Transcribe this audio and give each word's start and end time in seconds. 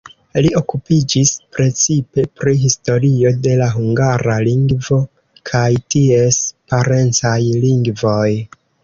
Li 0.43 0.49
okupiĝis 0.59 1.33
precipe 1.57 2.23
pri 2.39 2.53
historio 2.61 3.31
de 3.47 3.53
la 3.59 3.67
hungara 3.73 4.39
lingvo 4.47 4.97
kaj 5.51 5.67
ties 5.97 6.41
parencaj 6.73 7.37
lingvoj. 7.69 8.25